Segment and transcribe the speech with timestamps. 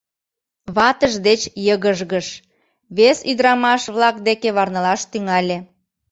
[0.75, 2.27] Ватыж деч йыгыжгыш,
[2.97, 5.57] вес ӱдырамаш-влак деке варнылаш тӱҥале.